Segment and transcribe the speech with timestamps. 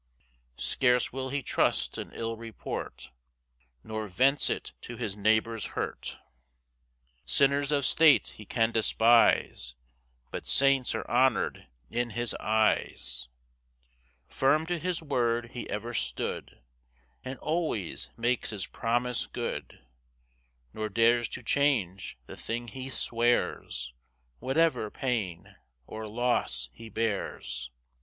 [0.57, 3.11] 3 [Scarce will he trust an ill report,
[3.83, 6.17] Nor vents it to his neighbour's hurt:
[7.23, 9.75] Sinners of state he can despise,
[10.31, 13.27] But saints are honour'd in his eyes.]
[14.27, 16.63] 4 [Firm to his word he ever stood,
[17.23, 19.85] And always makes his promise good;
[20.73, 23.93] Nor dares to change the thing he swears,
[24.39, 27.69] Whatever pain or loss he bears.